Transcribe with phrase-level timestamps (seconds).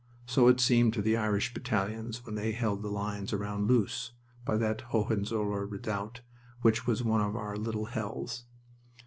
[0.25, 4.57] So it seemed to the Irish battalions when they held the lines round Loos, by
[4.57, 6.21] that Hohenzollern redoubt
[6.63, 8.45] which was one of our little hells.